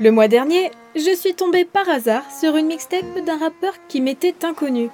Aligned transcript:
Le 0.00 0.10
mois 0.10 0.26
dernier, 0.26 0.72
je 0.96 1.14
suis 1.14 1.34
tombée 1.34 1.64
par 1.64 1.88
hasard 1.88 2.24
sur 2.40 2.56
une 2.56 2.66
mixtape 2.66 3.24
d'un 3.24 3.38
rappeur 3.38 3.74
qui 3.86 4.00
m'était 4.00 4.44
inconnu, 4.44 4.90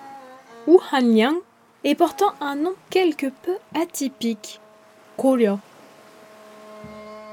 Wu 0.67 0.77
Hanliang, 0.93 1.37
et 1.85 1.95
portant 1.95 2.35
un 2.43 2.55
nom 2.57 2.75
quelque 2.91 3.33
peu 3.43 3.57
atypique, 3.75 4.61
Koryo. 5.17 5.59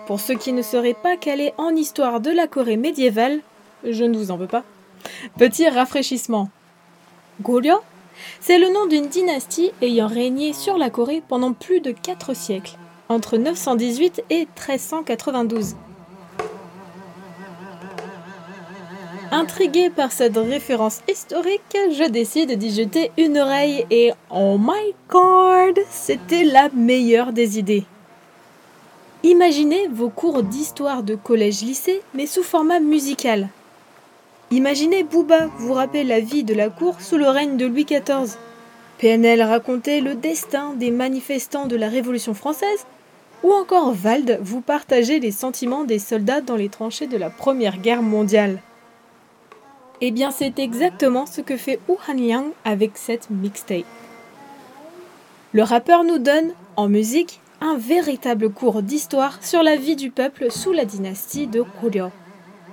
Pour 0.05 0.21
ceux 0.21 0.35
qui 0.35 0.53
ne 0.53 0.61
seraient 0.61 0.93
pas 0.93 1.17
calés 1.17 1.53
en 1.57 1.75
histoire 1.75 2.21
de 2.21 2.31
la 2.31 2.47
Corée 2.47 2.77
médiévale, 2.77 3.41
je 3.83 4.05
ne 4.05 4.17
vous 4.17 4.31
en 4.31 4.37
veux 4.37 4.47
pas. 4.47 4.63
Petit 5.37 5.67
rafraîchissement. 5.67 6.49
Goryeo, 7.41 7.81
c'est 8.39 8.59
le 8.59 8.71
nom 8.71 8.85
d'une 8.85 9.07
dynastie 9.07 9.73
ayant 9.81 10.07
régné 10.07 10.53
sur 10.53 10.77
la 10.77 10.89
Corée 10.89 11.21
pendant 11.27 11.51
plus 11.51 11.81
de 11.81 11.91
4 11.91 12.33
siècles, 12.33 12.77
entre 13.09 13.35
918 13.35 14.23
et 14.29 14.47
1392. 14.55 15.75
Intrigué 19.31 19.89
par 19.89 20.13
cette 20.13 20.37
référence 20.37 21.01
historique, 21.09 21.61
je 21.73 22.09
décide 22.09 22.57
d'y 22.57 22.73
jeter 22.73 23.11
une 23.17 23.37
oreille 23.37 23.85
et 23.91 24.11
oh 24.29 24.57
my 24.57 24.93
god, 25.09 25.79
c'était 25.89 26.45
la 26.45 26.69
meilleure 26.69 27.33
des 27.33 27.59
idées. 27.59 27.83
Imaginez 29.23 29.89
vos 29.89 30.09
cours 30.09 30.43
d'histoire 30.43 31.03
de 31.03 31.15
collège-lycée, 31.15 32.01
mais 32.13 32.25
sous 32.25 32.43
format 32.43 32.79
musical. 32.79 33.49
Imaginez 34.49 35.03
Booba 35.03 35.47
vous 35.57 35.73
rappeler 35.73 36.05
la 36.05 36.21
vie 36.21 36.45
de 36.45 36.53
la 36.53 36.69
cour 36.69 37.01
sous 37.01 37.17
le 37.17 37.27
règne 37.27 37.57
de 37.57 37.65
Louis 37.65 37.83
XIV. 37.83 38.37
PNL 38.97 39.41
racontait 39.41 39.99
le 39.99 40.15
destin 40.15 40.73
des 40.75 40.91
manifestants 40.91 41.65
de 41.65 41.75
la 41.75 41.89
Révolution 41.89 42.33
française, 42.33 42.85
ou 43.43 43.51
encore 43.51 43.91
Vald 43.91 44.39
vous 44.41 44.61
partager 44.61 45.19
les 45.19 45.31
sentiments 45.31 45.83
des 45.83 45.99
soldats 45.99 46.41
dans 46.41 46.55
les 46.55 46.69
tranchées 46.69 47.07
de 47.07 47.17
la 47.17 47.29
Première 47.29 47.79
Guerre 47.79 48.01
mondiale. 48.01 48.61
Eh 49.99 50.11
bien, 50.11 50.29
c'est 50.29 50.59
exactement 50.59 51.25
ce 51.25 51.41
que 51.41 51.57
fait 51.57 51.79
Wu 51.87 51.95
Hanliang 52.07 52.51
avec 52.63 52.91
cette 52.95 53.29
mixtape. 53.31 53.85
Le 55.53 55.63
rappeur 55.63 56.03
nous 56.03 56.19
donne, 56.19 56.53
en 56.75 56.87
musique, 56.87 57.39
un 57.61 57.77
véritable 57.77 58.51
cours 58.51 58.83
d'histoire 58.83 59.43
sur 59.43 59.63
la 59.63 59.75
vie 59.75 59.95
du 59.95 60.11
peuple 60.11 60.51
sous 60.51 60.71
la 60.71 60.85
dynastie 60.85 61.47
de 61.47 61.63
Goryeo, 61.81 62.11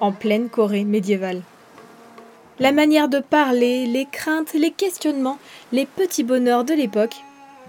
en 0.00 0.12
pleine 0.12 0.50
Corée 0.50 0.84
médiévale. 0.84 1.40
La 2.58 2.72
manière 2.72 3.08
de 3.08 3.20
parler, 3.20 3.86
les 3.86 4.04
craintes, 4.04 4.52
les 4.52 4.70
questionnements, 4.70 5.38
les 5.72 5.86
petits 5.86 6.24
bonheurs 6.24 6.64
de 6.64 6.74
l'époque, 6.74 7.16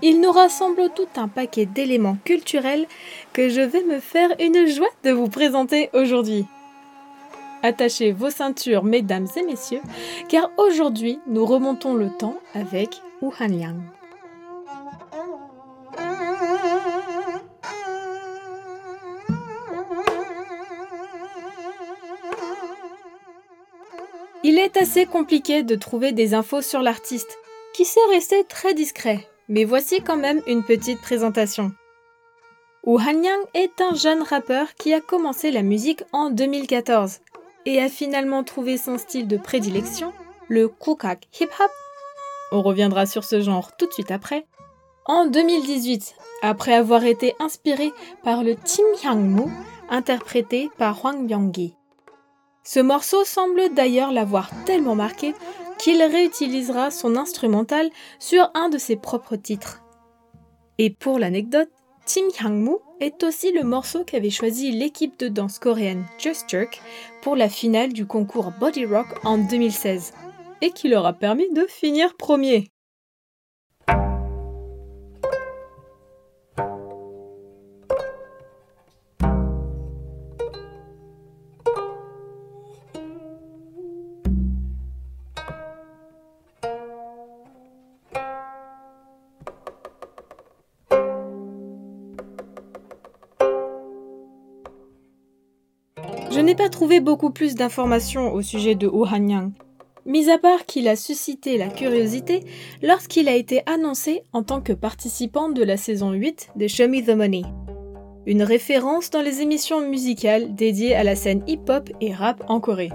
il 0.02 0.20
nous 0.20 0.32
rassemble 0.32 0.90
tout 0.94 1.08
un 1.16 1.30
paquet 1.30 1.66
d'éléments 1.66 2.18
culturels 2.26 2.86
que 3.32 3.48
je 3.48 3.62
vais 3.62 3.84
me 3.84 4.00
faire 4.00 4.30
une 4.42 4.68
joie 4.68 4.90
de 5.06 5.12
vous 5.12 5.30
présenter 5.30 5.90
aujourd'hui. 5.94 6.46
Attachez 7.66 8.12
vos 8.12 8.30
ceintures, 8.30 8.84
mesdames 8.84 9.26
et 9.36 9.42
messieurs, 9.42 9.82
car 10.30 10.52
aujourd'hui 10.60 11.20
nous 11.26 11.48
remontons 11.48 11.96
le 11.96 12.12
temps 12.12 12.38
avec 12.54 13.02
Wu 13.24 13.32
Hanliang. 13.40 13.80
Il 24.44 24.60
est 24.60 24.78
assez 24.78 25.08
compliqué 25.08 25.64
de 25.64 25.74
trouver 25.74 26.12
des 26.12 26.36
infos 26.36 26.62
sur 26.62 26.84
l'artiste, 26.84 27.40
qui 27.74 27.84
s'est 27.84 28.00
resté 28.12 28.44
très 28.44 28.76
discret, 28.76 29.28
mais 29.50 29.64
voici 29.64 30.02
quand 30.04 30.18
même 30.18 30.44
une 30.46 30.64
petite 30.64 31.02
présentation. 31.02 31.72
Wu 32.84 33.02
Hanliang 33.02 33.42
est 33.56 33.82
un 33.82 33.96
jeune 33.96 34.22
rappeur 34.22 34.76
qui 34.76 34.94
a 34.94 35.02
commencé 35.02 35.50
la 35.50 35.64
musique 35.64 36.04
en 36.12 36.30
2014 36.30 37.22
et 37.66 37.82
a 37.82 37.90
finalement 37.90 38.44
trouvé 38.44 38.78
son 38.78 38.98
style 38.98 39.28
de 39.28 39.38
prédilection, 39.38 40.14
le 40.48 40.68
kukak 40.68 41.28
hip-hop. 41.40 41.72
On 42.52 42.62
reviendra 42.62 43.06
sur 43.06 43.24
ce 43.24 43.42
genre 43.42 43.76
tout 43.78 43.88
de 43.88 43.94
suite 43.94 44.12
après. 44.12 44.46
En 45.06 45.26
2018, 45.26 46.16
après 46.42 46.74
avoir 46.74 47.04
été 47.04 47.36
inspiré 47.40 47.92
par 48.24 48.44
le 48.44 48.56
Tim 48.56 48.84
Hyangmu, 49.04 49.52
interprété 49.90 50.70
par 50.78 51.04
Hwang 51.04 51.28
Byung-gi. 51.28 51.76
Ce 52.64 52.80
morceau 52.80 53.24
semble 53.24 53.74
d'ailleurs 53.74 54.12
l'avoir 54.12 54.50
tellement 54.66 54.96
marqué 54.96 55.36
qu'il 55.78 56.02
réutilisera 56.02 56.90
son 56.90 57.16
instrumental 57.16 57.90
sur 58.20 58.50
un 58.56 58.70
de 58.70 58.78
ses 58.78 58.96
propres 58.96 59.36
titres. 59.36 59.84
Et 60.78 60.90
pour 60.90 61.20
l'anecdote, 61.20 61.70
Tim 62.06 62.28
Hyangmu 62.40 62.78
est 63.00 63.24
aussi 63.24 63.52
le 63.52 63.64
morceau 63.64 64.04
qu'avait 64.04 64.30
choisi 64.30 64.72
l'équipe 64.72 65.20
de 65.20 65.28
danse 65.28 65.60
coréenne 65.60 66.06
Just 66.18 66.50
Jerk 66.50 66.82
pour 67.22 67.36
la 67.36 67.50
finale 67.50 67.94
du 67.94 68.06
concours 68.06 68.52
Body 68.60 68.86
Rock 68.86 69.08
en 69.24 69.38
2016 69.38 70.14
et 70.62 70.72
qui 70.72 70.88
leur 70.88 71.06
a 71.06 71.14
permis 71.14 71.52
de 71.54 71.66
finir 71.68 72.16
premier. 72.18 72.72
N'ai 96.56 96.64
pas 96.64 96.70
trouvé 96.70 97.02
beaucoup 97.02 97.32
plus 97.32 97.56
d'informations 97.56 98.32
au 98.32 98.42
sujet 98.42 98.76
de 98.76 98.88
Oh 98.88 99.06
Han 99.06 99.52
mis 100.06 100.30
à 100.30 100.38
part 100.38 100.66
qu'il 100.66 100.88
a 100.88 100.96
suscité 100.96 101.58
la 101.58 101.68
curiosité 101.68 102.44
lorsqu'il 102.82 103.28
a 103.28 103.36
été 103.36 103.62
annoncé 103.66 104.24
en 104.32 104.42
tant 104.42 104.62
que 104.62 104.72
participant 104.72 105.50
de 105.50 105.64
la 105.64 105.76
saison 105.76 106.12
8 106.14 106.52
de 106.56 106.68
Show 106.68 106.88
Me 106.88 107.04
the 107.06 107.18
Money. 107.18 107.42
Une 108.26 108.44
référence 108.44 109.10
dans 109.10 109.22
les 109.22 109.42
émissions 109.42 109.82
musicales 109.90 110.56
dédiées 110.56 110.96
à 110.96 111.04
la 111.04 111.16
scène 111.16 111.44
hip-hop 111.46 111.90
et 112.00 112.14
rap 112.14 112.42
en 112.48 112.62
Corée. 112.62 112.92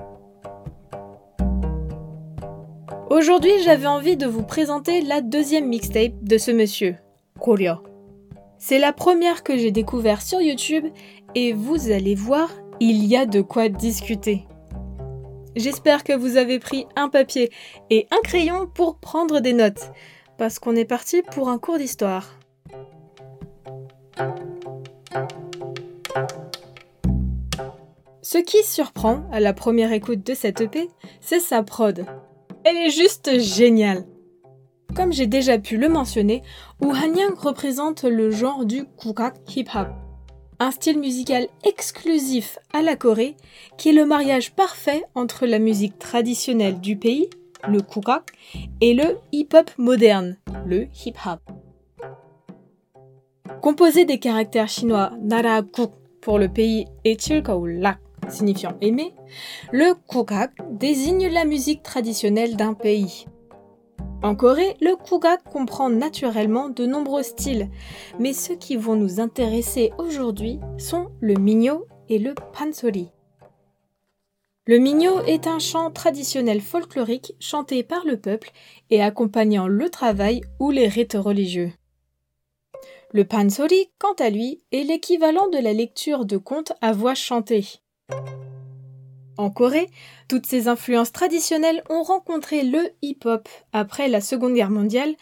Aujourd'hui, 3.10 3.52
j'avais 3.62 3.88
envie 3.88 4.16
de 4.16 4.26
vous 4.26 4.44
présenter 4.44 5.02
la 5.02 5.20
deuxième 5.20 5.68
mixtape 5.68 6.14
de 6.22 6.38
ce 6.38 6.50
monsieur, 6.50 6.96
Koryo. 7.38 7.74
C'est 8.56 8.78
la 8.78 8.94
première 8.94 9.42
que 9.42 9.58
j'ai 9.58 9.72
découvert 9.72 10.22
sur 10.22 10.40
YouTube 10.40 10.86
et 11.34 11.52
vous 11.52 11.90
allez 11.90 12.14
voir, 12.14 12.50
il 12.80 13.04
y 13.04 13.16
a 13.16 13.26
de 13.26 13.42
quoi 13.42 13.68
discuter. 13.68 14.46
J'espère 15.54 16.02
que 16.02 16.14
vous 16.14 16.38
avez 16.38 16.58
pris 16.58 16.86
un 16.96 17.08
papier 17.08 17.50
et 17.90 18.06
un 18.10 18.20
crayon 18.22 18.66
pour 18.66 18.96
prendre 18.96 19.40
des 19.40 19.52
notes, 19.52 19.92
parce 20.38 20.58
qu'on 20.58 20.74
est 20.74 20.86
parti 20.86 21.22
pour 21.22 21.50
un 21.50 21.58
cours 21.58 21.76
d'histoire. 21.76 22.38
Ce 28.22 28.38
qui 28.38 28.62
surprend 28.62 29.24
à 29.32 29.40
la 29.40 29.52
première 29.52 29.92
écoute 29.92 30.24
de 30.24 30.34
cette 30.34 30.60
EP, 30.60 30.88
c'est 31.20 31.40
sa 31.40 31.62
prod. 31.62 32.06
Elle 32.64 32.76
est 32.76 32.90
juste 32.90 33.38
géniale. 33.40 34.06
Comme 34.94 35.12
j'ai 35.12 35.26
déjà 35.26 35.58
pu 35.58 35.76
le 35.76 35.88
mentionner, 35.88 36.42
Wu 36.80 36.94
Hanyang 36.96 37.34
représente 37.36 38.04
le 38.04 38.30
genre 38.30 38.64
du 38.64 38.84
kukak 38.84 39.34
hip-hop 39.54 39.88
un 40.60 40.70
style 40.70 40.98
musical 40.98 41.48
exclusif 41.64 42.58
à 42.74 42.82
la 42.82 42.94
Corée, 42.94 43.34
qui 43.78 43.88
est 43.88 43.92
le 43.94 44.04
mariage 44.04 44.52
parfait 44.52 45.02
entre 45.14 45.46
la 45.46 45.58
musique 45.58 45.98
traditionnelle 45.98 46.80
du 46.80 46.96
pays, 46.96 47.30
le 47.66 47.80
kukak, 47.80 48.30
et 48.82 48.92
le 48.92 49.18
hip-hop 49.32 49.70
moderne, 49.78 50.36
le 50.66 50.86
hip-hop. 51.04 51.40
Composé 53.62 54.04
des 54.04 54.18
caractères 54.18 54.68
chinois 54.68 55.12
nara 55.22 55.62
kuk 55.62 55.92
pour 56.20 56.38
le 56.38 56.48
pays 56.48 56.86
et 57.04 57.16
lak 57.66 57.98
signifiant 58.28 58.76
aimer, 58.82 59.14
le 59.72 59.94
kukak 60.06 60.52
désigne 60.70 61.28
la 61.28 61.46
musique 61.46 61.82
traditionnelle 61.82 62.56
d'un 62.56 62.74
pays. 62.74 63.26
En 64.22 64.34
Corée, 64.34 64.76
le 64.82 64.96
kugak 64.96 65.42
comprend 65.44 65.88
naturellement 65.88 66.68
de 66.68 66.84
nombreux 66.84 67.22
styles, 67.22 67.70
mais 68.18 68.34
ceux 68.34 68.54
qui 68.54 68.76
vont 68.76 68.94
nous 68.94 69.18
intéresser 69.18 69.92
aujourd'hui 69.96 70.60
sont 70.76 71.10
le 71.20 71.34
minyo 71.34 71.86
et 72.10 72.18
le 72.18 72.34
pansori. 72.34 73.08
Le 74.66 74.78
minyo 74.78 75.20
est 75.26 75.46
un 75.46 75.58
chant 75.58 75.90
traditionnel 75.90 76.60
folklorique 76.60 77.34
chanté 77.40 77.82
par 77.82 78.04
le 78.04 78.18
peuple 78.18 78.50
et 78.90 79.02
accompagnant 79.02 79.66
le 79.66 79.88
travail 79.88 80.42
ou 80.58 80.70
les 80.70 80.86
rites 80.86 81.16
religieux. 81.18 81.72
Le 83.12 83.24
pansori, 83.24 83.90
quant 83.98 84.14
à 84.18 84.28
lui, 84.28 84.62
est 84.70 84.84
l'équivalent 84.84 85.48
de 85.48 85.58
la 85.58 85.72
lecture 85.72 86.26
de 86.26 86.36
contes 86.36 86.72
à 86.82 86.92
voix 86.92 87.14
chantée. 87.14 87.64
En 89.40 89.48
Corée, 89.48 89.88
toutes 90.28 90.44
ces 90.44 90.68
influences 90.68 91.12
traditionnelles 91.12 91.82
ont 91.88 92.02
rencontré 92.02 92.62
le 92.62 92.90
hip-hop 93.00 93.48
après 93.72 94.06
la 94.06 94.20
Seconde 94.20 94.52
Guerre 94.52 94.68
mondiale 94.68 95.14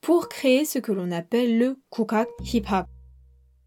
pour 0.00 0.30
créer 0.30 0.64
ce 0.64 0.78
que 0.78 0.92
l'on 0.92 1.12
appelle 1.12 1.58
le 1.58 1.76
kukak 1.90 2.26
hip-hop. 2.40 2.86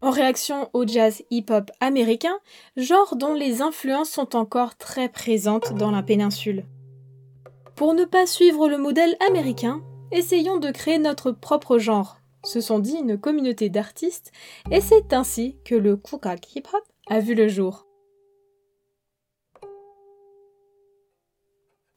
En 0.00 0.10
réaction 0.10 0.68
au 0.72 0.84
jazz 0.84 1.22
hip-hop 1.30 1.70
américain, 1.78 2.36
genre 2.76 3.14
dont 3.14 3.34
les 3.34 3.62
influences 3.62 4.10
sont 4.10 4.34
encore 4.34 4.76
très 4.76 5.08
présentes 5.08 5.74
dans 5.74 5.92
la 5.92 6.02
péninsule. 6.02 6.64
Pour 7.76 7.94
ne 7.94 8.04
pas 8.04 8.26
suivre 8.26 8.68
le 8.68 8.78
modèle 8.78 9.16
américain, 9.28 9.80
essayons 10.10 10.58
de 10.58 10.72
créer 10.72 10.98
notre 10.98 11.30
propre 11.30 11.78
genre, 11.78 12.16
se 12.42 12.60
sont 12.60 12.80
dit 12.80 12.96
une 12.96 13.16
communauté 13.16 13.68
d'artistes, 13.68 14.32
et 14.72 14.80
c'est 14.80 15.12
ainsi 15.12 15.56
que 15.64 15.76
le 15.76 15.96
Kukak 15.96 16.56
hip-hop 16.56 16.82
a 17.06 17.20
vu 17.20 17.36
le 17.36 17.46
jour. 17.46 17.86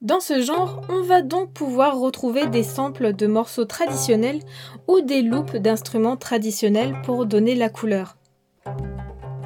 Dans 0.04 0.20
ce 0.20 0.42
genre, 0.42 0.82
on 0.90 1.02
va 1.02 1.22
donc 1.22 1.54
pouvoir 1.54 1.98
retrouver 1.98 2.48
des 2.48 2.64
samples 2.64 3.14
de 3.14 3.26
morceaux 3.26 3.64
traditionnels 3.64 4.42
ou 4.90 5.00
des 5.00 5.22
loops 5.22 5.56
d'instruments 5.56 6.18
traditionnels 6.18 6.94
pour 7.06 7.26
donner 7.26 7.56
la 7.56 7.70
couleur. 7.70 8.18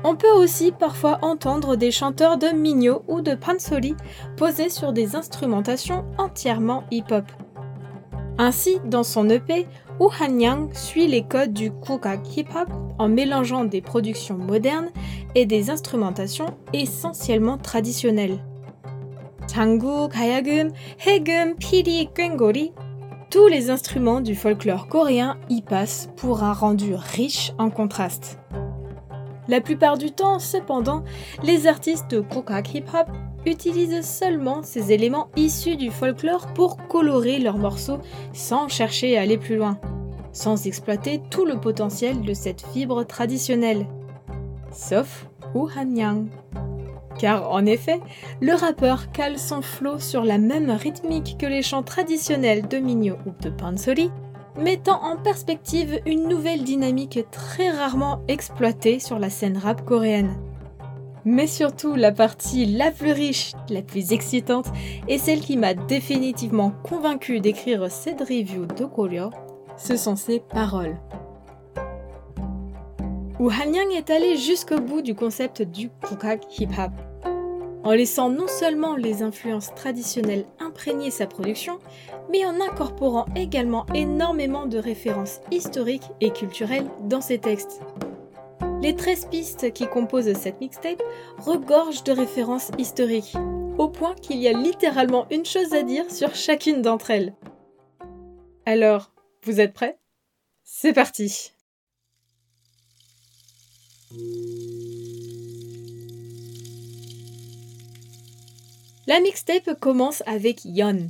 On 0.03 0.15
peut 0.15 0.31
aussi 0.31 0.71
parfois 0.71 1.19
entendre 1.21 1.75
des 1.75 1.91
chanteurs 1.91 2.39
de 2.39 2.47
minyo 2.47 3.03
ou 3.07 3.21
de 3.21 3.35
pansori 3.35 3.95
posés 4.35 4.69
sur 4.69 4.93
des 4.93 5.15
instrumentations 5.15 6.05
entièrement 6.17 6.85
hip-hop. 6.89 7.25
Ainsi, 8.39 8.79
dans 8.83 9.03
son 9.03 9.29
EP, 9.29 9.67
Wu 9.99 10.07
Hanyang 10.19 10.73
suit 10.73 11.05
les 11.05 11.21
codes 11.21 11.53
du 11.53 11.71
Kukak 11.71 12.35
hip-hop 12.35 12.69
en 12.97 13.07
mélangeant 13.07 13.63
des 13.63 13.81
productions 13.81 14.37
modernes 14.37 14.89
et 15.35 15.45
des 15.45 15.69
instrumentations 15.69 16.57
essentiellement 16.73 17.59
traditionnelles. 17.59 18.39
장구, 19.56 20.08
가야금, 20.08 20.72
해금, 21.00 21.56
피리, 21.56 22.12
꽹고리, 22.14 22.72
tous 23.30 23.48
les 23.48 23.70
instruments 23.70 24.20
du 24.20 24.34
folklore 24.34 24.88
coréen 24.88 25.38
y 25.48 25.62
passent 25.62 26.10
pour 26.16 26.42
un 26.42 26.52
rendu 26.52 26.94
riche 26.94 27.52
en 27.58 27.70
contraste. 27.70 28.38
La 29.48 29.60
plupart 29.60 29.96
du 29.96 30.10
temps, 30.10 30.38
cependant, 30.38 31.02
les 31.42 31.66
artistes 31.66 32.10
de 32.10 32.20
Kukak 32.20 32.74
Hip 32.74 32.84
Hop 32.94 33.08
utilisent 33.46 34.06
seulement 34.06 34.62
ces 34.62 34.92
éléments 34.92 35.28
issus 35.36 35.76
du 35.76 35.90
folklore 35.90 36.52
pour 36.54 36.76
colorer 36.88 37.38
leurs 37.38 37.58
morceaux 37.58 37.98
sans 38.32 38.68
chercher 38.68 39.16
à 39.16 39.22
aller 39.22 39.38
plus 39.38 39.56
loin, 39.56 39.78
sans 40.32 40.66
exploiter 40.66 41.22
tout 41.30 41.44
le 41.44 41.58
potentiel 41.58 42.20
de 42.20 42.34
cette 42.34 42.66
fibre 42.72 43.02
traditionnelle. 43.04 43.86
Sauf 44.70 45.26
Wu 45.54 45.70
Hanyang. 45.74 46.28
Car 47.17 47.51
en 47.51 47.65
effet, 47.65 47.99
le 48.41 48.53
rappeur 48.53 49.11
cale 49.11 49.39
son 49.39 49.61
flow 49.61 49.99
sur 49.99 50.23
la 50.23 50.37
même 50.37 50.69
rythmique 50.69 51.37
que 51.39 51.45
les 51.45 51.61
chants 51.61 51.83
traditionnels 51.83 52.67
de 52.67 52.77
Minyo 52.77 53.15
ou 53.25 53.31
de 53.41 53.49
Pansori, 53.49 54.11
mettant 54.57 55.03
en 55.03 55.17
perspective 55.17 55.99
une 56.05 56.27
nouvelle 56.27 56.63
dynamique 56.63 57.19
très 57.31 57.69
rarement 57.69 58.21
exploitée 58.27 58.99
sur 58.99 59.19
la 59.19 59.29
scène 59.29 59.57
rap 59.57 59.83
coréenne. 59.85 60.35
Mais 61.25 61.47
surtout, 61.47 61.95
la 61.95 62.11
partie 62.11 62.65
la 62.65 62.91
plus 62.91 63.11
riche, 63.11 63.53
la 63.69 63.81
plus 63.81 64.13
excitante, 64.13 64.67
et 65.07 65.17
celle 65.17 65.41
qui 65.41 65.57
m'a 65.57 65.73
définitivement 65.73 66.71
convaincu 66.83 67.41
d'écrire 67.41 67.91
cette 67.91 68.21
review 68.21 68.65
de 68.65 68.85
Koryo, 68.85 69.31
ce 69.75 69.97
sont 69.97 70.15
ses 70.15 70.39
paroles 70.39 70.97
où 73.39 73.49
Hanyang 73.51 73.91
est 73.91 74.09
allé 74.09 74.35
jusqu'au 74.35 74.79
bout 74.79 75.01
du 75.01 75.13
concept 75.13 75.61
du 75.61 75.89
Kukak 76.01 76.59
hip-hop. 76.59 76.91
En 77.87 77.93
laissant 77.93 78.29
non 78.29 78.49
seulement 78.49 78.97
les 78.97 79.21
influences 79.21 79.73
traditionnelles 79.73 80.43
imprégner 80.59 81.09
sa 81.09 81.25
production, 81.25 81.79
mais 82.29 82.45
en 82.45 82.59
incorporant 82.59 83.25
également 83.33 83.85
énormément 83.93 84.65
de 84.65 84.77
références 84.77 85.39
historiques 85.51 86.09
et 86.19 86.31
culturelles 86.31 86.89
dans 87.03 87.21
ses 87.21 87.37
textes. 87.37 87.79
Les 88.81 88.93
13 88.93 89.27
pistes 89.31 89.71
qui 89.71 89.87
composent 89.87 90.33
cette 90.33 90.59
mixtape 90.59 91.01
regorgent 91.37 92.03
de 92.03 92.11
références 92.11 92.71
historiques, 92.77 93.37
au 93.77 93.87
point 93.87 94.15
qu'il 94.15 94.39
y 94.39 94.49
a 94.49 94.51
littéralement 94.51 95.25
une 95.31 95.45
chose 95.45 95.73
à 95.73 95.81
dire 95.81 96.11
sur 96.11 96.35
chacune 96.35 96.81
d'entre 96.81 97.11
elles. 97.11 97.37
Alors, 98.65 99.13
vous 99.43 99.61
êtes 99.61 99.73
prêts? 99.73 99.97
C'est 100.65 100.91
parti 100.91 101.53
La 109.07 109.21
mixtape 109.21 109.79
commence 109.79 110.21
avec 110.25 110.65
Yon, 110.65 111.07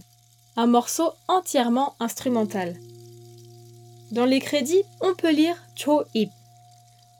un 0.55 0.67
morceau 0.67 1.13
entièrement 1.27 1.95
instrumental. 1.99 2.75
Dans 4.11 4.25
les 4.25 4.39
crédits, 4.39 4.83
on 5.01 5.15
peut 5.15 5.31
lire 5.31 5.55
Cho 5.75 6.03
Ip. 6.13 6.29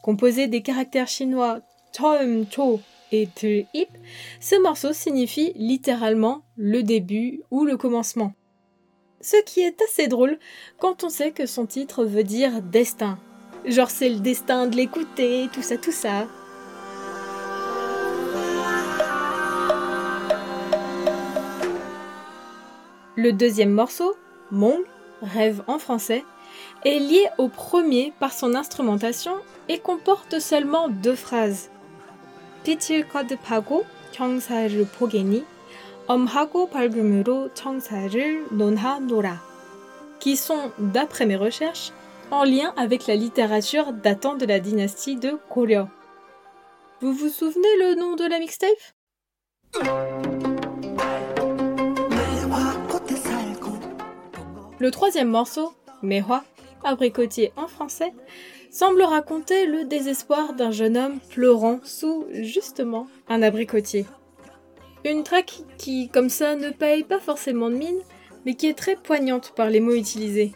Composé 0.03 0.45
des 0.45 0.61
caractères 0.61 1.07
chinois 1.07 1.61
Choum 1.97 2.45
Cho 2.51 2.79
et 3.11 3.27
Tu 3.35 3.65
Ip, 3.73 3.89
ce 4.39 4.61
morceau 4.61 4.93
signifie 4.93 5.51
littéralement 5.55 6.43
le 6.57 6.83
début 6.83 7.41
ou 7.49 7.65
le 7.65 7.75
commencement. 7.75 8.33
Ce 9.19 9.43
qui 9.45 9.61
est 9.61 9.81
assez 9.81 10.07
drôle 10.07 10.37
quand 10.77 11.03
on 11.03 11.09
sait 11.09 11.31
que 11.31 11.47
son 11.47 11.65
titre 11.65 12.05
veut 12.05 12.23
dire 12.23 12.61
destin 12.61 13.17
Genre 13.65 13.89
c'est 13.89 14.09
le 14.09 14.19
destin 14.19 14.67
de 14.67 14.75
l'écouter, 14.75 15.49
tout 15.51 15.63
ça, 15.63 15.77
tout 15.77 15.91
ça. 15.91 16.27
Le 23.16 23.32
deuxième 23.32 23.72
morceau, 23.72 24.14
Mong, 24.50 24.82
rêve 25.22 25.62
en 25.66 25.78
français, 25.78 26.24
est 26.84 26.98
lié 26.98 27.28
au 27.38 27.48
premier 27.48 28.12
par 28.18 28.32
son 28.32 28.54
instrumentation 28.54 29.34
et 29.68 29.78
comporte 29.78 30.38
seulement 30.38 30.88
deux 30.88 31.14
phrases. 31.14 31.70
pago, 33.44 33.84
pogeni, 34.98 35.44
엄하고 36.06 36.68
밝음으로 36.68 37.54
청사를 37.54 38.46
논하노라, 38.50 39.40
qui 40.18 40.36
sont, 40.36 40.72
d'après 40.78 41.26
mes 41.26 41.36
recherches, 41.36 41.92
en 42.30 42.44
lien 42.44 42.72
avec 42.76 43.06
la 43.06 43.14
littérature 43.14 43.92
datant 43.92 44.34
de 44.34 44.46
la 44.46 44.58
dynastie 44.58 45.16
de 45.16 45.38
Goryeo. 45.50 45.88
Vous 47.00 47.12
vous 47.12 47.28
souvenez 47.28 47.76
le 47.78 47.94
nom 47.94 48.16
de 48.16 48.24
la 48.24 48.38
mixtape 48.38 48.70
Le 54.79 54.91
troisième 54.91 55.29
morceau, 55.29 55.73
Mehwa, 56.03 56.43
abricotier 56.83 57.51
en 57.55 57.67
français, 57.67 58.13
semble 58.69 59.01
raconter 59.01 59.65
le 59.65 59.85
désespoir 59.85 60.53
d'un 60.53 60.69
jeune 60.69 60.97
homme 60.97 61.19
pleurant 61.31 61.79
sous, 61.83 62.25
justement, 62.31 63.07
un 63.27 63.41
abricotier. 63.41 64.05
Une 65.03 65.23
track 65.23 65.61
qui, 65.79 66.09
comme 66.09 66.29
ça, 66.29 66.55
ne 66.55 66.69
paye 66.69 67.03
pas 67.03 67.19
forcément 67.19 67.71
de 67.71 67.75
mine, 67.75 67.99
mais 68.45 68.53
qui 68.53 68.67
est 68.67 68.77
très 68.77 68.95
poignante 68.95 69.53
par 69.55 69.69
les 69.69 69.79
mots 69.79 69.95
utilisés. 69.95 70.53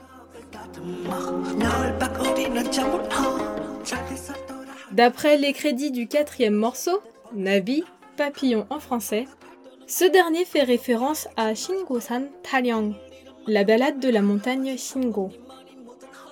D'après 4.91 5.37
les 5.37 5.53
crédits 5.53 5.91
du 5.91 6.07
quatrième 6.07 6.53
morceau, 6.53 7.01
Nabi, 7.33 7.83
papillon 8.17 8.67
en 8.69 8.79
français, 8.79 9.25
ce 9.87 10.05
dernier 10.05 10.45
fait 10.45 10.63
référence 10.63 11.27
à 11.37 11.55
Shingo-san 11.55 12.29
Taryang, 12.43 12.93
la 13.47 13.63
balade 13.63 13.99
de 13.99 14.09
la 14.09 14.21
montagne 14.21 14.77
Shingo. 14.77 15.29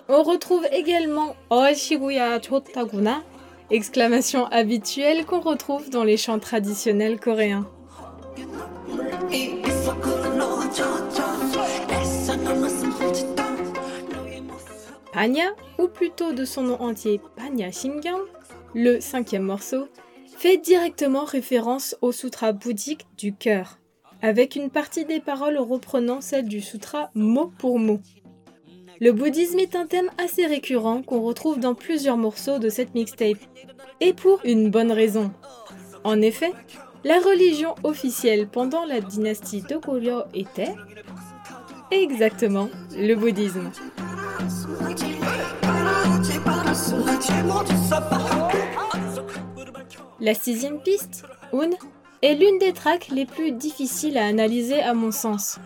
On 0.07 0.23
retrouve 0.23 0.65
également 0.71 1.35
Oashiguya 1.49 2.39
Chotaguna, 2.41 3.23
exclamation 3.69 4.45
habituelle 4.47 5.25
qu'on 5.25 5.39
retrouve 5.39 5.89
dans 5.89 6.03
les 6.03 6.17
chants 6.17 6.39
traditionnels 6.39 7.19
coréens. 7.19 7.67
Panya, 15.11 15.49
ou 15.77 15.87
plutôt 15.87 16.31
de 16.31 16.45
son 16.45 16.63
nom 16.63 16.81
entier 16.81 17.19
Panya 17.35 17.71
Shingyang, 17.71 18.21
le 18.73 18.99
cinquième 19.01 19.43
morceau, 19.43 19.87
fait 20.37 20.57
directement 20.57 21.25
référence 21.25 21.97
au 22.01 22.11
sutra 22.11 22.53
bouddhique 22.53 23.07
du 23.17 23.33
cœur, 23.33 23.78
avec 24.21 24.55
une 24.55 24.69
partie 24.69 25.05
des 25.05 25.19
paroles 25.19 25.57
reprenant 25.57 26.21
celle 26.21 26.47
du 26.47 26.61
sutra 26.61 27.09
mot 27.15 27.51
pour 27.57 27.79
mot. 27.79 27.99
Le 28.99 29.11
bouddhisme 29.13 29.59
est 29.59 29.75
un 29.75 29.85
thème 29.85 30.09
assez 30.17 30.45
récurrent 30.45 31.01
qu'on 31.01 31.21
retrouve 31.21 31.59
dans 31.59 31.73
plusieurs 31.73 32.17
morceaux 32.17 32.59
de 32.59 32.69
cette 32.69 32.93
mixtape, 32.95 33.37
et 34.01 34.13
pour 34.13 34.41
une 34.43 34.69
bonne 34.69 34.91
raison. 34.91 35.31
En 36.03 36.21
effet, 36.21 36.51
la 37.03 37.19
religion 37.19 37.75
officielle 37.83 38.47
pendant 38.47 38.83
la 38.85 38.99
dynastie 38.99 39.61
Goryeo 39.61 40.23
était 40.33 40.73
exactement 41.91 42.69
le 42.95 43.15
bouddhisme. 43.15 43.71
La 50.19 50.33
sixième 50.33 50.81
piste, 50.81 51.23
Un, 51.53 51.69
est 52.21 52.35
l'une 52.35 52.59
des 52.59 52.73
tracks 52.73 53.09
les 53.09 53.25
plus 53.25 53.51
difficiles 53.51 54.17
à 54.17 54.25
analyser 54.25 54.81
à 54.81 54.93
mon 54.93 55.11
sens. 55.11 55.59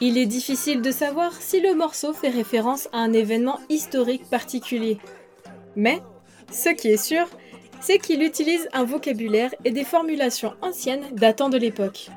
Il 0.00 0.18
est 0.18 0.26
difficile 0.26 0.82
de 0.82 0.90
savoir 0.90 1.32
si 1.32 1.60
le 1.60 1.74
morceau 1.74 2.12
fait 2.12 2.28
référence 2.28 2.88
à 2.92 2.98
un 2.98 3.12
événement 3.12 3.60
historique 3.68 4.28
particulier. 4.28 4.98
Mais, 5.74 6.02
Ce 6.50 6.68
qui 6.68 6.88
est 6.88 6.96
sûr, 6.96 7.26
c'est 7.80 7.98
qu'il 7.98 8.22
utilise 8.22 8.68
un 8.72 8.84
vocabulaire 8.84 9.54
et 9.64 9.70
des 9.70 9.84
formulations 9.84 10.54
anciennes 10.62 11.04
datant 11.12 11.48
de 11.48 11.58
l'époque. 11.58 12.08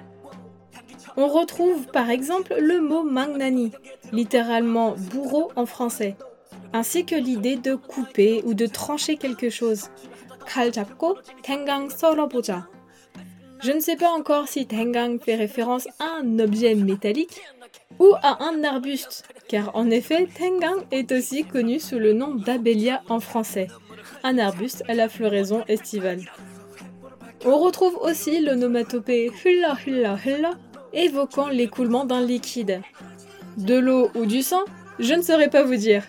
On 1.17 1.27
retrouve 1.27 1.87
par 1.87 2.09
exemple 2.09 2.55
le 2.59 2.79
mot 2.79 3.03
magnani, 3.03 3.71
littéralement 4.11 4.95
bourreau 5.11 5.51
en 5.55 5.65
français, 5.65 6.15
ainsi 6.73 7.05
que 7.05 7.15
l'idée 7.15 7.55
de 7.55 7.75
couper 7.75 8.41
ou 8.45 8.53
de 8.53 8.67
trancher 8.67 9.17
quelque 9.17 9.49
chose. 9.49 9.89
tengang 11.43 11.89
Je 13.61 13.71
ne 13.71 13.79
sais 13.79 13.97
pas 13.97 14.09
encore 14.11 14.47
si 14.47 14.65
tengang 14.65 15.19
fait 15.19 15.35
référence 15.35 15.87
à 15.99 16.19
un 16.21 16.39
objet 16.39 16.75
métallique 16.75 17.41
ou 17.99 18.13
à 18.21 18.43
un 18.43 18.63
arbuste, 18.63 19.25
car 19.49 19.75
en 19.75 19.89
effet, 19.89 20.27
tengang 20.27 20.85
est 20.91 21.11
aussi 21.11 21.43
connu 21.43 21.79
sous 21.79 21.99
le 21.99 22.13
nom 22.13 22.35
d'abélia 22.35 23.01
en 23.09 23.19
français, 23.19 23.67
un 24.23 24.37
arbuste 24.37 24.83
à 24.87 24.93
la 24.93 25.09
floraison 25.09 25.63
estivale. 25.67 26.21
On 27.45 27.57
retrouve 27.57 27.97
aussi 27.97 28.39
l'onomatopée 28.39 29.31
hula 29.43 29.77
hula 29.85 30.17
hula, 30.25 30.51
évoquant 30.93 31.49
l'écoulement 31.49 32.05
d'un 32.05 32.21
liquide. 32.21 32.81
De 33.57 33.77
l'eau 33.77 34.09
ou 34.15 34.25
du 34.25 34.41
sang 34.41 34.63
Je 34.99 35.13
ne 35.13 35.21
saurais 35.21 35.49
pas 35.49 35.63
vous 35.63 35.75
dire. 35.75 36.03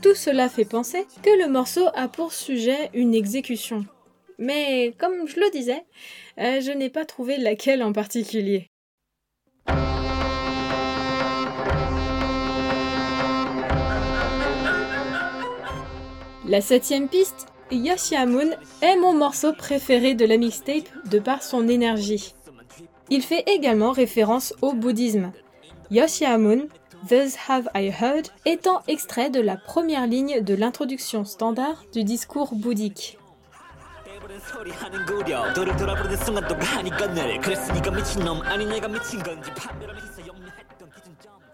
Tout 0.00 0.14
cela 0.14 0.48
fait 0.48 0.64
penser 0.64 1.06
que 1.22 1.42
le 1.42 1.48
morceau 1.48 1.86
a 1.94 2.06
pour 2.06 2.32
sujet 2.32 2.90
une 2.94 3.14
exécution. 3.14 3.84
Mais 4.38 4.94
comme 4.98 5.26
je 5.26 5.40
le 5.40 5.50
disais, 5.50 5.84
euh, 6.38 6.60
je 6.60 6.70
n'ai 6.70 6.90
pas 6.90 7.04
trouvé 7.04 7.36
laquelle 7.36 7.82
en 7.82 7.92
particulier. 7.92 8.70
La 16.48 16.62
septième 16.62 17.08
piste, 17.08 17.46
Yoshiamun, 17.70 18.52
est 18.80 18.96
mon 18.96 19.12
morceau 19.12 19.52
préféré 19.52 20.14
de 20.14 20.24
la 20.24 20.38
mixtape 20.38 20.88
de 21.10 21.18
par 21.18 21.42
son 21.42 21.68
énergie. 21.68 22.34
Il 23.10 23.22
fait 23.22 23.44
également 23.46 23.92
référence 23.92 24.54
au 24.62 24.72
bouddhisme. 24.72 25.32
Yoshiamun, 25.90 26.66
Thus 27.06 27.36
Have 27.48 27.68
I 27.74 27.92
Heard, 28.00 28.28
étant 28.46 28.80
extrait 28.88 29.28
de 29.28 29.40
la 29.40 29.56
première 29.56 30.06
ligne 30.06 30.40
de 30.40 30.54
l'introduction 30.54 31.24
standard 31.24 31.84
du 31.92 32.02
discours 32.02 32.54
bouddhique. 32.54 33.18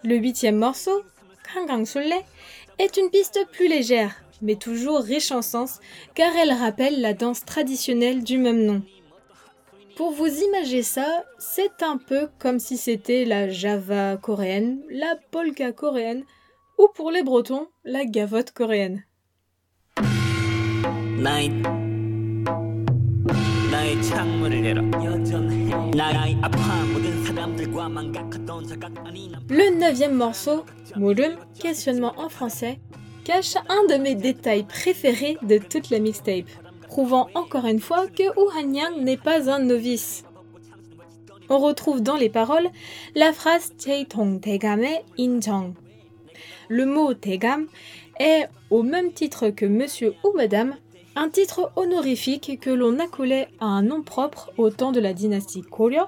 Le 0.03 0.15
huitième 0.17 0.57
morceau, 0.57 1.03
Kangang 1.53 1.85
est 2.77 2.97
une 2.97 3.09
piste 3.09 3.39
plus 3.51 3.67
légère, 3.67 4.11
mais 4.41 4.55
toujours 4.55 4.99
riche 4.99 5.31
en 5.31 5.41
sens, 5.41 5.79
car 6.13 6.35
elle 6.35 6.51
rappelle 6.51 7.01
la 7.01 7.13
danse 7.13 7.45
traditionnelle 7.45 8.23
du 8.23 8.37
même 8.37 8.65
nom. 8.65 8.81
Pour 9.95 10.11
vous 10.11 10.27
imaginer 10.27 10.83
ça, 10.83 11.23
c'est 11.39 11.81
un 11.81 11.97
peu 11.97 12.27
comme 12.37 12.59
si 12.59 12.77
c'était 12.77 13.23
la 13.23 13.49
java 13.49 14.17
coréenne, 14.17 14.81
la 14.89 15.15
polka 15.31 15.71
coréenne, 15.71 16.23
ou 16.77 16.89
pour 16.93 17.11
les 17.11 17.23
bretons, 17.23 17.67
la 17.85 18.05
gavotte 18.05 18.51
coréenne. 18.51 19.05
Le 29.49 29.79
neuvième 29.79 30.13
morceau, 30.13 30.63
Murum, 30.95 31.37
questionnement 31.59 32.13
en 32.17 32.29
français, 32.29 32.79
cache 33.23 33.55
un 33.67 33.87
de 33.89 33.95
mes 33.99 34.13
détails 34.13 34.63
préférés 34.63 35.37
de 35.41 35.57
toute 35.57 35.89
la 35.89 35.97
mixtape, 35.97 36.45
prouvant 36.87 37.29
encore 37.33 37.65
une 37.65 37.79
fois 37.79 38.05
que 38.07 38.23
Han 38.37 38.71
Yang 38.71 39.01
n'est 39.01 39.17
pas 39.17 39.49
un 39.49 39.59
novice. 39.59 40.23
On 41.49 41.57
retrouve 41.57 42.01
dans 42.01 42.17
les 42.17 42.29
paroles 42.29 42.69
la 43.15 43.33
phrase 43.33 43.73
Tong 44.07 44.39
Tegame 44.39 44.85
Injong. 45.17 45.73
Le 46.69 46.85
mot 46.85 47.15
Tegam 47.15 47.65
est, 48.19 48.47
au 48.69 48.83
même 48.83 49.13
titre 49.13 49.49
que 49.49 49.65
monsieur 49.65 50.13
ou 50.23 50.31
madame, 50.35 50.75
un 51.15 51.29
titre 51.29 51.71
honorifique 51.75 52.59
que 52.61 52.69
l'on 52.69 52.99
accolait 52.99 53.47
à 53.59 53.65
un 53.65 53.81
nom 53.81 54.01
propre 54.01 54.51
au 54.57 54.69
temps 54.69 54.91
de 54.91 54.99
la 54.99 55.13
dynastie 55.13 55.61
Koryo 55.61 56.03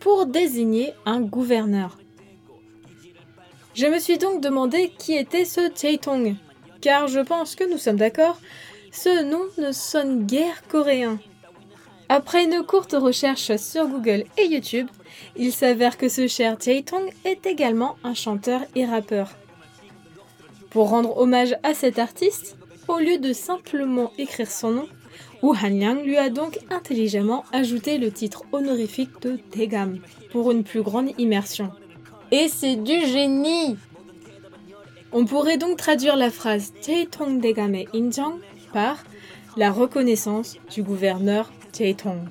pour 0.00 0.26
désigner 0.26 0.92
un 1.06 1.20
gouverneur. 1.20 1.98
Je 3.74 3.86
me 3.86 3.98
suis 3.98 4.18
donc 4.18 4.40
demandé 4.40 4.92
qui 4.98 5.14
était 5.14 5.44
ce 5.44 5.68
Tong 5.98 6.36
car 6.80 7.08
je 7.08 7.20
pense 7.20 7.54
que 7.54 7.70
nous 7.70 7.78
sommes 7.78 7.96
d'accord, 7.96 8.40
ce 8.92 9.24
nom 9.24 9.42
ne 9.58 9.72
sonne 9.72 10.26
guère 10.26 10.62
coréen. 10.68 11.18
Après 12.08 12.44
une 12.44 12.62
courte 12.64 12.94
recherche 12.94 13.54
sur 13.56 13.86
Google 13.86 14.24
et 14.38 14.46
YouTube, 14.46 14.88
il 15.36 15.52
s'avère 15.52 15.98
que 15.98 16.08
ce 16.08 16.26
cher 16.26 16.56
Jae-tong 16.58 17.12
est 17.24 17.46
également 17.46 17.96
un 18.02 18.14
chanteur 18.14 18.62
et 18.74 18.86
rappeur. 18.86 19.36
Pour 20.70 20.88
rendre 20.90 21.18
hommage 21.18 21.56
à 21.62 21.74
cet 21.74 21.98
artiste, 21.98 22.57
au 22.88 22.98
lieu 22.98 23.18
de 23.18 23.32
simplement 23.32 24.12
écrire 24.18 24.50
son 24.50 24.70
nom, 24.70 24.88
Wu 25.42 25.56
Hanliang 25.56 26.02
lui 26.02 26.16
a 26.16 26.30
donc 26.30 26.58
intelligemment 26.70 27.44
ajouté 27.52 27.98
le 27.98 28.10
titre 28.10 28.42
honorifique 28.52 29.22
de 29.22 29.36
Tegam 29.36 29.98
pour 30.32 30.50
une 30.50 30.64
plus 30.64 30.82
grande 30.82 31.10
immersion. 31.18 31.70
Et 32.30 32.48
c'est 32.48 32.76
du 32.76 33.06
génie 33.06 33.76
on 35.10 35.24
pourrait 35.24 35.56
donc 35.56 35.78
traduire 35.78 36.16
la 36.16 36.30
phrase 36.30 36.74
Jae-tong 36.82 37.40
degame 37.40 37.84
injong 37.94 38.40
par 38.74 39.02
la 39.56 39.70
reconnaissance 39.70 40.58
du 40.70 40.82
gouverneur 40.82 41.50
Jae-tong. 41.72 42.28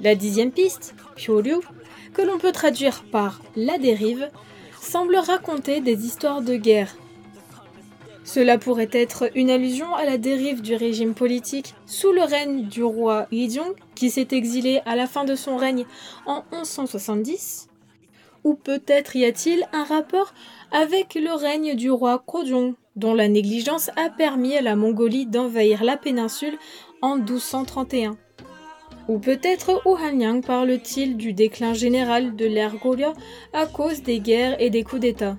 La 0.00 0.14
dixième 0.14 0.52
piste, 0.52 0.94
Pyoryu, 1.16 1.56
que 2.14 2.22
l'on 2.22 2.38
peut 2.38 2.52
traduire 2.52 3.04
par 3.04 3.40
la 3.56 3.78
dérive, 3.78 4.30
semble 4.80 5.16
raconter 5.16 5.80
des 5.80 6.04
histoires 6.06 6.42
de 6.42 6.56
guerre 6.56 6.96
cela 8.24 8.56
pourrait 8.56 8.90
être 8.92 9.30
une 9.34 9.50
allusion 9.50 9.94
à 9.94 10.04
la 10.04 10.16
dérive 10.16 10.62
du 10.62 10.74
régime 10.74 11.14
politique 11.14 11.74
sous 11.86 12.12
le 12.12 12.22
règne 12.22 12.64
du 12.66 12.84
roi 12.84 13.26
Yijong, 13.32 13.74
qui 13.94 14.10
s'est 14.10 14.28
exilé 14.30 14.80
à 14.86 14.94
la 14.96 15.06
fin 15.06 15.24
de 15.24 15.34
son 15.34 15.56
règne 15.56 15.84
en 16.26 16.44
1170. 16.52 17.68
Ou 18.44 18.54
peut-être 18.54 19.16
y 19.16 19.24
a-t-il 19.24 19.66
un 19.72 19.84
rapport 19.84 20.34
avec 20.70 21.14
le 21.14 21.32
règne 21.32 21.74
du 21.74 21.90
roi 21.90 22.22
Kojong, 22.24 22.74
dont 22.96 23.14
la 23.14 23.28
négligence 23.28 23.90
a 23.96 24.08
permis 24.08 24.56
à 24.56 24.62
la 24.62 24.76
Mongolie 24.76 25.26
d'envahir 25.26 25.82
la 25.84 25.96
péninsule 25.96 26.58
en 27.02 27.16
1231. 27.16 28.16
Ou 29.12 29.18
peut-être 29.18 29.82
Hanyang 29.84 30.42
parle-t-il 30.42 31.18
du 31.18 31.34
déclin 31.34 31.74
général 31.74 32.34
de 32.34 32.46
l'ère 32.46 32.76
Goryeo 32.76 33.12
à 33.52 33.66
cause 33.66 34.02
des 34.02 34.20
guerres 34.20 34.56
et 34.58 34.70
des 34.70 34.84
coups 34.84 35.02
d'État. 35.02 35.36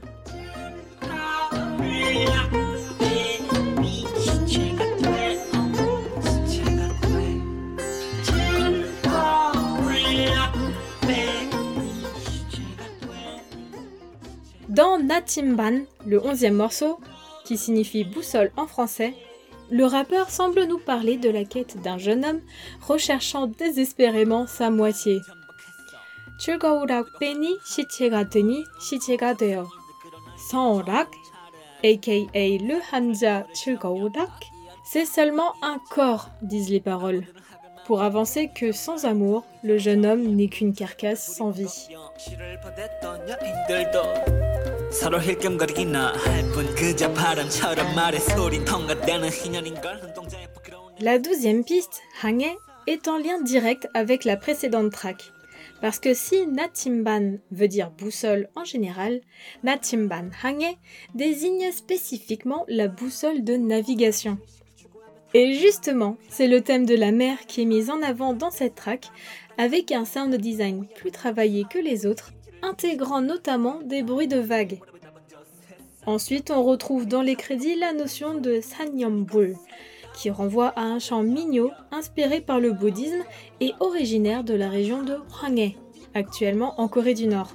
Dans 14.70 15.00
Natimban, 15.00 15.80
le 16.06 16.24
onzième 16.24 16.54
morceau, 16.54 17.00
qui 17.44 17.58
signifie 17.58 18.04
boussole 18.04 18.52
en 18.56 18.68
français, 18.68 19.16
le 19.74 19.86
rappeur 19.86 20.30
semble 20.30 20.66
nous 20.66 20.78
parler 20.78 21.18
de 21.18 21.30
la 21.30 21.46
quête 21.46 21.82
d'un 21.82 21.98
jeune 21.98 22.24
homme 22.24 22.42
recherchant 22.82 23.48
désespérément 23.48 24.46
sa 24.46 24.70
moitié. 24.70 25.20
Aka 31.84 32.28
le 32.60 32.80
hanja 32.94 33.48
c'est 34.86 35.06
seulement 35.06 35.54
un 35.64 35.80
corps, 35.90 36.30
disent 36.44 36.70
les 36.70 36.80
paroles 36.80 37.26
pour 37.86 38.02
avancer 38.02 38.50
que 38.54 38.72
sans 38.72 39.06
amour, 39.06 39.44
le 39.62 39.78
jeune 39.78 40.06
homme 40.06 40.24
n'est 40.36 40.48
qu'une 40.48 40.74
carcasse 40.74 41.36
sans 41.36 41.50
vie. 41.50 41.90
La 51.00 51.18
douzième 51.18 51.64
piste, 51.64 52.02
Hange, 52.24 52.56
est 52.86 53.08
en 53.08 53.18
lien 53.18 53.42
direct 53.42 53.88
avec 53.96 54.24
la 54.24 54.38
précédente 54.38 54.92
track. 54.92 55.32
Parce 55.82 55.98
que 55.98 56.14
si 56.14 56.46
Natimban 56.46 57.40
veut 57.50 57.68
dire 57.68 57.90
boussole 57.90 58.50
en 58.56 58.66
général, 58.66 59.22
Natimban 59.64 60.30
Hange 60.44 60.78
désigne 61.16 61.72
spécifiquement 61.72 62.64
la 62.68 62.88
boussole 62.88 63.44
de 63.44 63.58
navigation. 63.58 64.38
Et 65.34 65.56
justement, 65.56 66.18
c'est 66.30 66.48
le 66.48 66.62
thème 66.62 66.86
de 66.86 66.96
la 66.96 67.12
mer 67.12 67.40
qui 67.48 67.64
est 67.64 67.66
mis 67.66 67.90
en 67.90 68.04
avant 68.04 68.34
dans 68.34 68.52
cette 68.52 68.76
track, 68.76 69.08
avec 69.58 69.92
un 69.92 70.06
sound 70.06 70.36
design 70.36 70.86
plus 70.96 71.10
travaillé 71.10 71.66
que 71.68 71.80
les 71.80 72.06
autres, 72.06 72.32
intégrant 72.64 73.22
notamment 73.22 73.80
des 73.84 74.02
bruits 74.02 74.28
de 74.28 74.40
vagues. 74.40 74.80
Ensuite, 76.06 76.50
on 76.50 76.64
retrouve 76.64 77.06
dans 77.06 77.22
les 77.22 77.36
crédits 77.36 77.76
la 77.76 77.94
notion 77.94 78.34
de 78.34 78.60
Sanyambul, 78.62 79.56
qui 80.16 80.30
renvoie 80.30 80.70
à 80.70 80.82
un 80.82 81.00
chant 81.00 81.24
mignon 81.24 81.70
inspiré 81.92 82.42
par 82.42 82.60
le 82.60 82.72
bouddhisme 82.72 83.24
et 83.60 83.74
originaire 83.80 84.44
de 84.44 84.54
la 84.54 84.70
région 84.70 85.04
de 85.04 85.18
Hwanghae, 85.42 85.76
actuellement 86.14 86.80
en 86.82 86.88
Corée 86.88 87.14
du 87.14 87.28
Nord. 87.28 87.54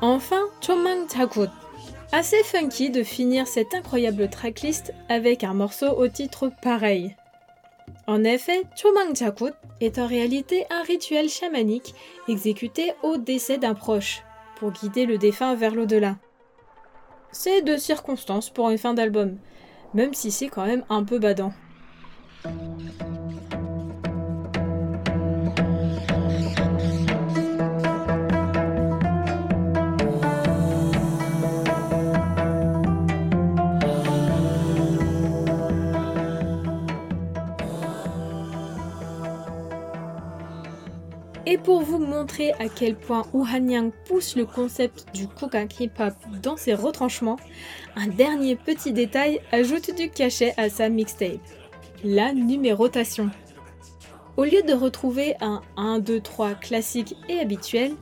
Enfin, 0.00 0.42
Chomang. 0.60 1.06
Assez 2.14 2.42
funky 2.44 2.90
de 2.90 3.02
finir 3.02 3.46
cette 3.46 3.74
incroyable 3.74 4.28
tracklist 4.28 4.92
avec 5.08 5.44
un 5.44 5.54
morceau 5.54 5.88
au 5.88 6.08
titre 6.08 6.52
pareil. 6.60 7.16
En 8.06 8.22
effet, 8.22 8.64
Chomang 8.76 9.16
Jakut 9.16 9.54
est 9.80 9.98
en 9.98 10.06
réalité 10.06 10.66
un 10.68 10.82
rituel 10.82 11.30
chamanique 11.30 11.94
exécuté 12.28 12.92
au 13.02 13.16
décès 13.16 13.56
d'un 13.56 13.74
proche, 13.74 14.22
pour 14.56 14.72
guider 14.72 15.06
le 15.06 15.16
défunt 15.16 15.54
vers 15.54 15.74
l'au-delà. 15.74 16.16
C'est 17.32 17.62
de 17.62 17.78
circonstance 17.78 18.50
pour 18.50 18.68
une 18.68 18.76
fin 18.76 18.92
d'album, 18.92 19.38
même 19.94 20.12
si 20.12 20.30
c'est 20.30 20.48
quand 20.48 20.66
même 20.66 20.84
un 20.90 21.04
peu 21.04 21.18
badant. 21.18 21.54
Et 41.44 41.58
pour 41.58 41.82
vous 41.82 41.98
montrer 41.98 42.52
à 42.60 42.68
quel 42.68 42.94
point 42.94 43.26
Yang 43.34 43.92
pousse 44.04 44.36
le 44.36 44.46
concept 44.46 45.06
du 45.12 45.26
Kugan 45.26 45.66
Hip-Hop 45.80 46.14
dans 46.40 46.56
ses 46.56 46.74
retranchements, 46.74 47.38
un 47.96 48.06
dernier 48.06 48.54
petit 48.54 48.92
détail 48.92 49.40
ajoute 49.50 49.96
du 49.96 50.08
cachet 50.08 50.54
à 50.56 50.70
sa 50.70 50.88
mixtape. 50.88 51.40
La 52.04 52.32
numérotation. 52.32 53.28
Au 54.36 54.44
lieu 54.44 54.62
de 54.62 54.72
retrouver 54.72 55.34
un 55.40 55.62
1, 55.76 55.98
2, 55.98 56.20
3 56.20 56.54
classique 56.54 57.16
et 57.28 57.40
habituel, 57.40 57.92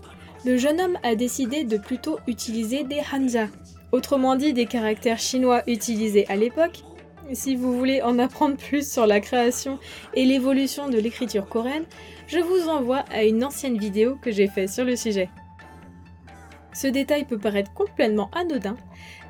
le 0.45 0.59
jeune 0.59 0.81
homme 0.81 0.99
a 1.03 1.15
décidé 1.15 1.65
de 1.65 1.79
plutôt 1.79 2.19
utiliser 2.27 2.85
des 2.85 3.01
hanja, 3.11 3.49
autrement 3.91 4.37
dit 4.37 4.53
des 4.53 4.67
caractères 4.67 5.19
chinois 5.19 5.63
utilisés 5.67 6.27
à 6.29 6.37
l'époque. 6.37 6.83
Si 7.33 7.55
vous 7.55 7.79
voulez 7.79 8.03
en 8.03 8.19
apprendre 8.19 8.57
plus 8.57 8.91
sur 8.91 9.07
la 9.07 9.21
création 9.21 9.79
et 10.15 10.25
l'évolution 10.25 10.89
de 10.89 10.99
l'écriture 10.99 11.49
coréenne, 11.49 11.85
je 12.27 12.39
vous 12.41 12.69
envoie 12.69 13.05
à 13.13 13.23
une 13.23 13.45
ancienne 13.45 13.79
vidéo 13.79 14.17
que 14.21 14.33
j'ai 14.33 14.49
faite 14.49 14.71
sur 14.71 14.85
le 14.85 14.97
sujet. 14.97 15.29
Ce 16.73 16.89
détail 16.89 17.25
peut 17.25 17.39
paraître 17.39 17.73
complètement 17.73 18.31
anodin, 18.33 18.77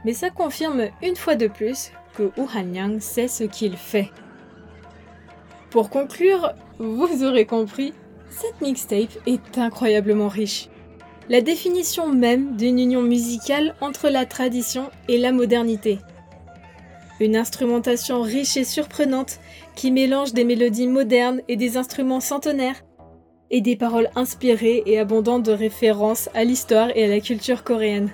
mais 0.05 0.15
ça 0.15 0.31
confirme 0.31 0.89
une 1.03 1.17
fois 1.17 1.35
de 1.35 1.47
plus 1.47 1.93
que 2.15 2.31
Han 2.39 2.73
Yang 2.73 3.01
sait 3.01 3.29
ce 3.29 3.45
qu'il 3.45 3.77
fait. 3.77 4.11
Pour 5.69 5.91
conclure, 5.91 6.55
vous 6.79 7.23
aurez 7.23 7.45
compris, 7.45 7.93
cette 8.31 8.61
mixtape 8.63 9.19
est 9.27 9.59
incroyablement 9.59 10.29
riche. 10.29 10.69
La 11.29 11.43
définition 11.43 12.09
même 12.09 12.57
d'une 12.57 12.79
union 12.79 13.03
musicale 13.03 13.75
entre 13.81 14.09
la 14.09 14.25
tradition 14.25 14.91
et 15.09 15.19
la 15.19 15.33
modernité. 15.33 15.99
Une 17.21 17.37
instrumentation 17.37 18.23
riche 18.23 18.57
et 18.57 18.65
surprenante 18.65 19.41
qui 19.77 19.91
mélange 19.91 20.33
des 20.33 20.45
mélodies 20.45 20.89
modernes 20.89 21.43
et 21.49 21.57
des 21.57 21.77
instruments 21.77 22.21
centenaires 22.21 22.83
et 23.51 23.61
des 23.61 23.77
paroles 23.77 24.09
inspirées 24.15 24.83
et 24.87 24.99
abondantes 24.99 25.43
de 25.43 25.53
références 25.53 26.31
à 26.35 26.45
l'histoire 26.45 26.89
et 26.97 27.05
à 27.05 27.09
la 27.09 27.21
culture 27.21 27.63
coréenne. 27.63 28.11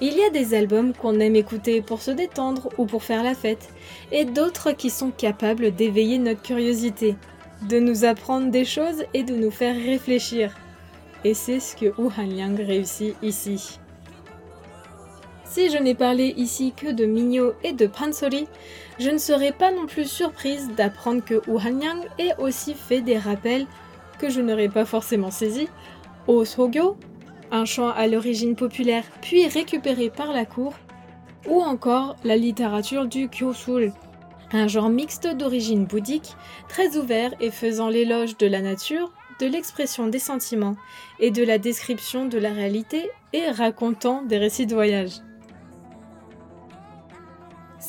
Il 0.00 0.14
y 0.14 0.24
a 0.24 0.30
des 0.30 0.54
albums 0.54 0.94
qu'on 0.94 1.20
aime 1.20 1.36
écouter 1.36 1.82
pour 1.82 2.00
se 2.00 2.10
détendre 2.10 2.70
ou 2.78 2.86
pour 2.86 3.04
faire 3.04 3.22
la 3.22 3.34
fête, 3.34 3.68
et 4.10 4.24
d'autres 4.24 4.72
qui 4.72 4.88
sont 4.88 5.10
capables 5.10 5.74
d'éveiller 5.74 6.18
notre 6.18 6.40
curiosité, 6.40 7.16
de 7.68 7.78
nous 7.78 8.06
apprendre 8.06 8.50
des 8.50 8.64
choses 8.64 9.04
et 9.12 9.22
de 9.22 9.36
nous 9.36 9.50
faire 9.50 9.76
réfléchir. 9.76 10.56
Et 11.22 11.34
c'est 11.34 11.60
ce 11.60 11.76
que 11.76 11.92
Han 11.98 12.26
Liang 12.26 12.56
réussit 12.56 13.14
ici. 13.22 13.78
Si 15.50 15.68
je 15.68 15.78
n'ai 15.78 15.96
parlé 15.96 16.32
ici 16.36 16.72
que 16.76 16.92
de 16.92 17.06
Minyo 17.06 17.54
et 17.64 17.72
de 17.72 17.88
Pansori, 17.88 18.46
je 19.00 19.10
ne 19.10 19.18
serais 19.18 19.50
pas 19.50 19.72
non 19.72 19.86
plus 19.86 20.08
surprise 20.08 20.70
d'apprendre 20.76 21.24
que 21.24 21.42
Han 21.48 21.70
Liang 21.70 22.04
ait 22.20 22.36
aussi 22.38 22.72
fait 22.72 23.00
des 23.00 23.18
rappels 23.18 23.66
que 24.20 24.30
je 24.30 24.40
n'aurais 24.40 24.68
pas 24.68 24.84
forcément 24.84 25.32
saisi, 25.32 25.66
au 26.28 26.44
Sogyo, 26.44 26.96
un 27.50 27.64
chant 27.64 27.88
à 27.88 28.06
l'origine 28.06 28.54
populaire 28.54 29.02
puis 29.22 29.48
récupéré 29.48 30.08
par 30.08 30.32
la 30.32 30.44
cour, 30.44 30.74
ou 31.48 31.60
encore 31.60 32.14
la 32.22 32.36
littérature 32.36 33.06
du 33.06 33.28
Kyosul, 33.28 33.92
un 34.52 34.68
genre 34.68 34.88
mixte 34.88 35.26
d'origine 35.26 35.84
bouddhique, 35.84 36.36
très 36.68 36.96
ouvert 36.96 37.34
et 37.40 37.50
faisant 37.50 37.88
l'éloge 37.88 38.36
de 38.36 38.46
la 38.46 38.60
nature, 38.60 39.10
de 39.40 39.46
l'expression 39.46 40.06
des 40.06 40.20
sentiments 40.20 40.76
et 41.18 41.32
de 41.32 41.42
la 41.42 41.58
description 41.58 42.26
de 42.26 42.38
la 42.38 42.52
réalité 42.52 43.10
et 43.32 43.50
racontant 43.50 44.22
des 44.22 44.38
récits 44.38 44.66
de 44.66 44.76
voyage. 44.76 45.22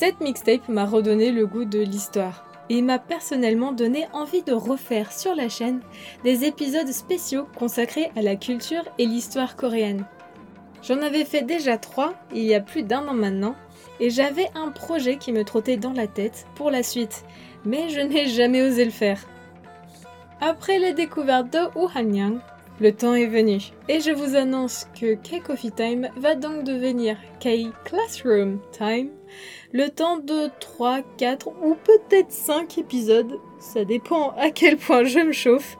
Cette 0.02 0.20
mixtape 0.20 0.68
m'a 0.68 0.88
redonné 0.88 1.32
le 1.32 1.46
goût 1.46 1.64
de 1.64 1.78
l'histoire 1.78 2.44
et 2.70 2.82
m'a 2.82 2.98
personnellement 2.98 3.72
donné 3.72 4.08
envie 4.14 4.42
de 4.42 4.52
refaire 4.52 5.12
sur 5.12 5.36
la 5.36 5.48
chaîne 5.48 5.80
des 6.24 6.44
épisodes 6.44 6.92
spéciaux 6.92 7.46
consacrés 7.56 8.10
à 8.16 8.24
la 8.24 8.36
culture 8.36 8.82
et 8.98 9.06
l'histoire 9.06 9.56
coréenne. 9.56 10.08
J'en 10.82 11.04
avais 11.04 11.24
fait 11.24 11.44
déjà 11.44 11.78
trois 11.78 12.16
il 12.34 12.42
y 12.42 12.56
a 12.56 12.62
plus 12.62 12.82
d'un 12.82 13.08
an 13.08 13.14
maintenant, 13.14 13.54
et 14.00 14.10
j'avais 14.10 14.50
un 14.56 14.72
projet 14.72 15.18
qui 15.18 15.32
me 15.32 15.44
trottait 15.44 15.78
dans 15.78 15.94
la 15.94 16.08
tête 16.08 16.48
pour 16.56 16.72
la 16.72 16.82
suite, 16.82 17.24
mais 17.64 17.90
je 17.90 18.00
n'ai 18.00 18.26
jamais 18.26 18.64
osé 18.64 18.86
le 18.86 18.90
faire. 18.90 19.24
Après 20.40 20.80
la 20.80 20.94
découverte 20.94 21.54
de 21.54 21.78
Wuhan 21.78 22.40
le 22.80 22.92
temps 22.92 23.14
est 23.14 23.28
venu, 23.28 23.60
et 23.90 24.00
je 24.00 24.12
vous 24.12 24.36
annonce 24.36 24.88
que 25.00 25.16
K-Coffee 25.16 25.72
Time 25.72 26.10
va 26.18 26.36
donc 26.36 26.64
devenir 26.64 27.18
K-Classroom 27.40 28.60
Time, 28.72 29.10
le 29.72 29.90
temps 29.90 30.18
de 30.18 30.50
3, 30.60 31.02
4 31.18 31.48
ou 31.48 31.76
peut-être 31.76 32.32
5 32.32 32.78
épisodes, 32.78 33.40
ça 33.60 33.86
dépend 33.86 34.32
à 34.38 34.50
quel 34.50 34.78
point 34.78 35.04
je 35.04 35.20
me 35.20 35.32
chauffe, 35.32 35.78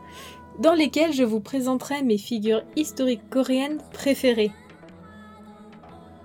dans 0.60 0.74
lesquels 0.74 1.14
je 1.14 1.24
vous 1.24 1.40
présenterai 1.40 2.04
mes 2.04 2.18
figures 2.18 2.64
historiques 2.76 3.30
coréennes 3.30 3.80
préférées. 3.94 4.52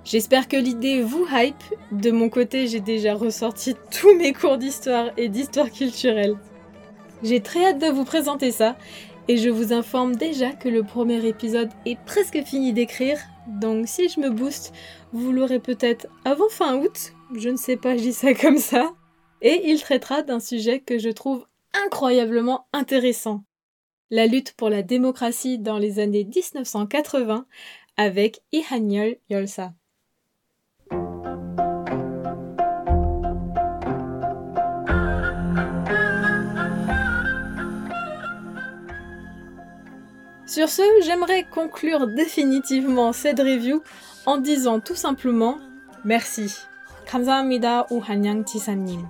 J'espère 0.05 0.46
que 0.46 0.57
l'idée 0.57 1.02
vous 1.02 1.26
hype. 1.33 1.62
De 1.90 2.12
mon 2.12 2.29
côté, 2.29 2.68
j'ai 2.68 2.79
déjà 2.79 3.14
ressorti 3.14 3.74
tous 3.90 4.14
mes 4.14 4.33
cours 4.33 4.57
d'histoire 4.57 5.11
et 5.16 5.29
d'histoire 5.29 5.70
culturelle. 5.70 6.37
J'ai 7.22 7.40
très 7.40 7.64
hâte 7.64 7.81
de 7.81 7.88
vous 7.88 8.05
présenter 8.05 8.52
ça 8.52 8.76
et 9.28 9.36
je 9.36 9.50
vous 9.50 9.72
informe 9.72 10.14
déjà 10.14 10.52
que 10.52 10.68
le 10.68 10.82
premier 10.82 11.26
épisode 11.26 11.70
est 11.84 11.98
presque 12.04 12.42
fini 12.44 12.72
d'écrire, 12.72 13.18
donc 13.46 13.88
si 13.88 14.08
je 14.08 14.20
me 14.20 14.30
booste, 14.30 14.72
vous 15.12 15.32
l'aurez 15.32 15.58
peut-être 15.58 16.06
avant 16.24 16.48
fin 16.48 16.76
août, 16.76 17.12
je 17.34 17.48
ne 17.48 17.56
sais 17.56 17.76
pas, 17.76 17.96
je 17.96 18.02
dis 18.02 18.12
ça 18.12 18.34
comme 18.40 18.58
ça. 18.58 18.92
Et 19.42 19.70
il 19.70 19.80
traitera 19.80 20.22
d'un 20.22 20.40
sujet 20.40 20.80
que 20.80 20.98
je 20.98 21.10
trouve 21.10 21.46
incroyablement 21.84 22.66
intéressant. 22.72 23.44
La 24.10 24.26
lutte 24.26 24.52
pour 24.52 24.70
la 24.70 24.82
démocratie 24.82 25.58
dans 25.58 25.78
les 25.78 25.98
années 25.98 26.24
1980 26.24 27.46
avec 27.96 28.40
Ihanyol 28.52 29.16
Yolsa. 29.28 29.74
Sur 40.56 40.69
ce, 40.69 40.82
j'aimerais 41.04 41.45
conclure 41.49 42.08
définitivement 42.08 43.13
cette 43.13 43.39
review 43.39 43.82
en 44.25 44.38
disant 44.38 44.80
tout 44.80 44.95
simplement 44.95 45.58
merci. 46.04 46.54
감사합니다, 47.06 47.86
오한양 47.89 48.45
지사님. 48.45 49.08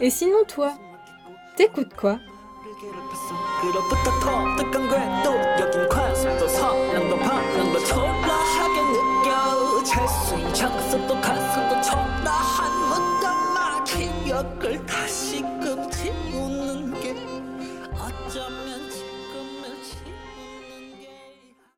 Et 0.00 0.10
sinon, 0.10 0.44
toi, 0.48 0.72
t'écoutes 1.56 1.94
quoi 1.94 2.18